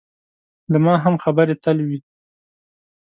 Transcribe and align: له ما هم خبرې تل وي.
له 0.71 0.77
ما 0.85 0.95
هم 1.03 1.15
خبرې 1.23 1.55
تل 1.63 1.77
وي. 1.87 1.99